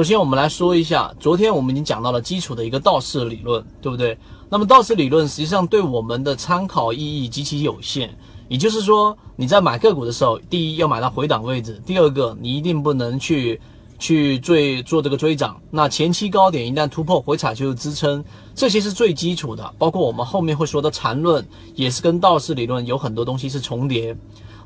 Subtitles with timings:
[0.00, 4.16] 首先，我们来说一下，昨天我们已经讲到了基础的一个道氏理论，对不对？
[4.48, 8.16] 那么道氏理论实际上对我们的参考意义极其有限。
[8.48, 13.60] 也就是说，你在买个股的时候，第一要买到回档位置，第二个你一定不能去
[13.98, 15.60] 去追做这个追涨。
[15.70, 18.24] 那前期高点一旦突破回踩就是支撑，
[18.54, 19.70] 这些是最基础的。
[19.76, 24.16] 包括我们后面会说的缠论，也是跟道氏理论有很多东西是重叠。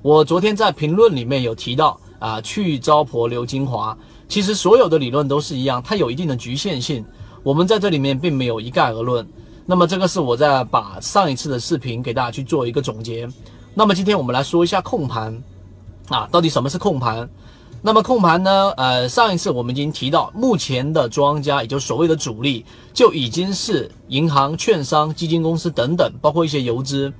[0.00, 3.98] 我昨天在评论里面有提到啊，去糟粕留精华。
[4.28, 7.04] 其实所有的理论都是一样，它有一定的局限性。
[7.42, 9.26] 我们在这里面并没有一概而论。
[9.66, 13.28] 那么这个是我在把上一次的视频给大家去做一个总结。
[13.74, 15.42] 那么今天我们来说一下控盘，
[16.08, 17.28] 啊，到底什么是控盘？
[17.82, 18.70] 那么控盘呢？
[18.78, 27.12] 呃，上一次我们已经提到，目前的庄家，也就是所谓的主力，就已经是银行、券商、基金公司等等，包括一些游资。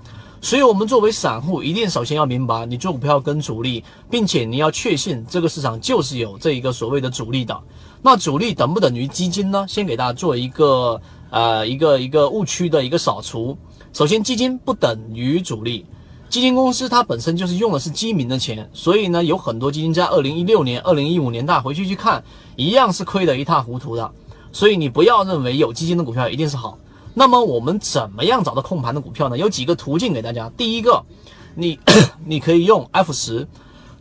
[0.45, 7.59] 所以，我们作为散户，一定首先要明白，你做股票跟主力，并且你要确信这个市场就是有这一个所谓的主力的。
[8.03, 9.65] 那主力等不等于基金呢？
[9.67, 13.57] 先给大家做一个呃一个一个误区的一个扫除。
[13.95, 15.87] 首先，基金不等于主力。
[16.29, 22.23] 基金公司它本身就是用的是基民的钱，所以呢，有很多基金在二零一六年、二零一五年，大回去去看，
[22.55, 24.13] 一样是亏得一塌糊涂的。
[24.53, 26.79] 所以你不要认为有基金的股票一定是好。
[27.15, 29.39] 那么我们怎么样找到控盘的股票呢？
[29.39, 30.51] 有几个途径给大家。
[30.57, 31.05] 第一个，
[31.55, 31.79] 你
[32.27, 33.47] 你可以用 F 十，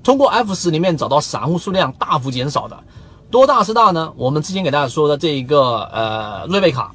[0.04, 2.84] 通过 F 十里面找到散户数量大幅减少的，
[3.30, 4.12] 多大是大呢？
[4.18, 6.92] 我们之前给大家说的这一个呃瑞贝卡，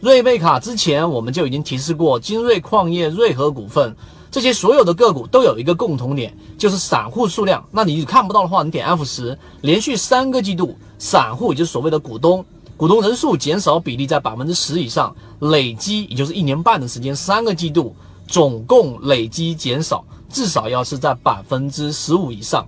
[0.00, 3.94] 瑞贝卡之前我们就已经提示过，金瑞矿业、瑞和股份。
[4.30, 7.62] 这些所有的个股都有一个共同点，就是散户数量。
[7.70, 12.42] 那你看不到的话，你点 F 十，连续三个季度，散户也就是所谓的股东，
[12.76, 17.94] 股东人数减少比例在百分之十以上，累积也就是一年半的时间，三个季度
[18.26, 22.66] 总共累积减少至少要是在百分之十五以上。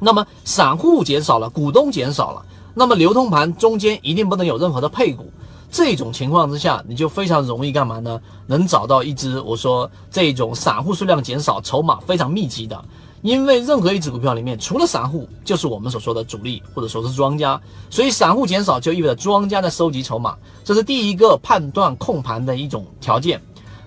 [0.00, 5.30] 那么散户减少了，股东减少了，那么流通盘中间一定不能有任何的配股。
[5.70, 8.20] 这种情况之下，你就非常容易干嘛呢？
[8.46, 12.84] 能找到一只我说这种散户数量减少、筹码非常密集的。
[13.24, 17.58] 因为任何一只股票里面，除了散户，就是我们所说的主力或者说是庄家。
[17.88, 23.40] 所以散户减少就意味着庄家在收集筹码，这是第一个判断控盘的一种条件。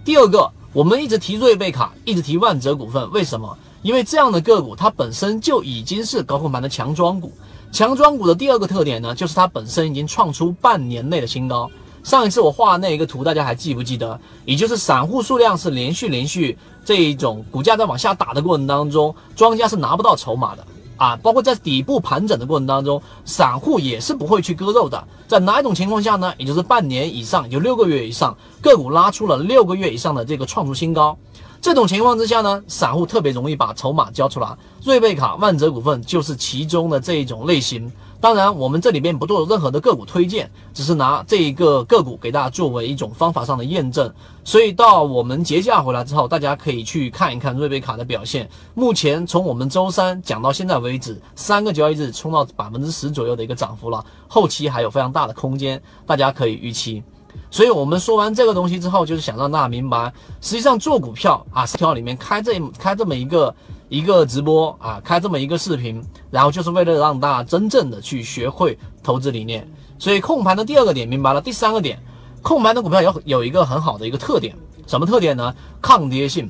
[0.04, 3.56] 第二个，我们一直提瑞贝卡，一直提万泽股份，为什么？
[3.84, 7.32] 因为这样的个股它本身就已经是高控盘的强庄股。
[7.72, 11.70] 强庄股的第二个特点呢，就是它本身已经创出半年内的新高。
[12.08, 14.18] 上一次我画那一个图，大家还记不记得？
[14.46, 21.18] 也就是散户数量是连续连续这一种股价在往下打的过程当中，庄家是拿不到筹码的啊。
[21.18, 25.04] 包括在底部盘整的过程当中，散户也是不会去割肉的。
[25.28, 26.34] 在哪一种情况下呢？
[26.38, 31.18] 也就是半年以上，就六个月以上，个股拉出了六个月以上的这个创出新高。
[31.60, 34.48] 这种情况之下呢，散户特别容易把筹码交出来。
[34.82, 37.92] 瑞贝卡、万泽股份就是其中的这一种类型。
[38.20, 44.12] 当然，我们这里边不做任何的个股推荐，只是拿这一个个股给大家作为一种方法上的验证。
[44.44, 48.50] 所以到我们节假回来之后，大家可以去看一看瑞贝卡的表现。
[48.74, 57.04] 目前从我们周三讲到现在为止，三个交易日冲到百分之十左右的一个涨幅了，后期还有非常大的空间，大家可以预期。
[57.52, 60.12] 所以我们说完这个东西之后，就是想让大家明白，
[60.42, 63.54] 实际上做股票啊，条里面开这开这么一个。
[63.90, 69.66] 一个直播啊，开这么一个视频，然后就是为了让大家真正的去学会投资理念。
[69.98, 71.98] 所以控盘的第二个点明白了，第三个点，
[72.42, 74.56] 控盘的股票有有一个很好的一个特点，
[74.86, 75.56] 什么特点呢？
[75.82, 76.50] 抗跌性。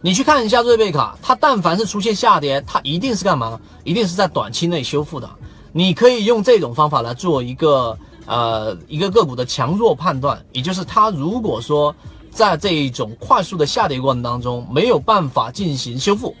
[0.00, 3.60] 你去看一下瑞贝卡，它但凡是出现下跌，它一定是干嘛？
[3.84, 5.30] 一定是在短期内修复的。
[5.72, 7.96] 你可以用这种方法来做一个
[8.26, 11.94] 呃一个个股的强弱判断，也就是它如果说。
[12.34, 16.34] 在这一种快速的下跌过程当中，没有办法进行修复，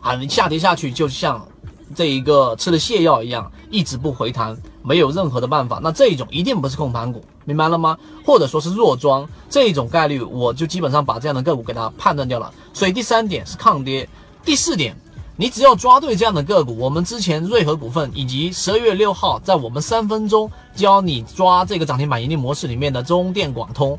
[0.00, 1.46] 啊，你下跌下去就像
[1.94, 5.78] 这一个吃了泻药一样，一直不回弹，没有任何的办法。
[5.80, 7.96] 那这一种一定不是控盘股，明白了吗？
[8.24, 12.52] 或者说是弱庄这一种概率，我就基本上把这样的个股给它判断掉了。
[12.72, 14.08] 所以第三点是抗跌，
[14.44, 14.96] 第四点，
[15.36, 23.96] 你只要抓对这样的个股，我们之前瑞和股份以及十二月六号在我们三分钟教你抓这个涨停板盈利模式里面的中电广通。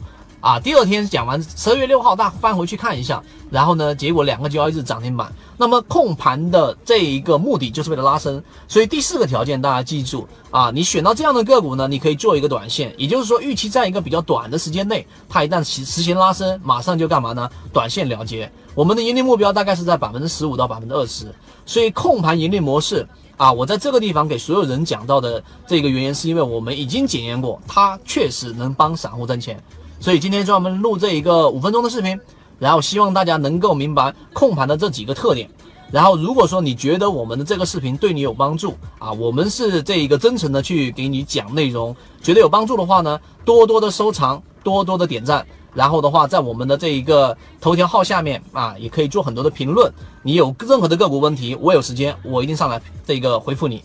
[0.48, 3.22] 啊，第二天讲完，十二月六号大家翻回去看一下，
[3.52, 5.30] 然后呢，结果两个交易日涨停板。
[5.58, 17.50] 那么控盘的这一个目的就是为了拉升，所以第四个条件大家记住啊，你选到这样的个股呢，你可以做一个短线，也就是说预期在一个比较短的时间内，它一旦实实行拉升，马上就干嘛呢？
[17.74, 18.50] 短线了结。
[18.74, 21.26] 我们的盈利目标大概是在百分之十五到百分之二十，
[21.66, 23.06] 所以控盘盈利模式
[23.36, 29.62] 啊，我在这个地方给所有人讲到的这个原因，是因为我们已经检验过，它确实能帮散户挣钱。
[30.00, 32.20] 所以今天专门录这一个五分钟的视频，
[32.60, 35.50] 然后希望大家能够明白控盘的这几个特点。
[35.90, 49.92] 然后如果说你觉得我们的这个视频对你有帮助啊，我们是这一个真诚的去给你讲内容，觉得有帮助的话呢，多多的收藏，多多的点赞，然后的话在我们的这一个头条号下面啊，也可以做很多的评论。
[50.24, 53.82] 你有任何的个股问题，我有时间我一定上来这个回复你。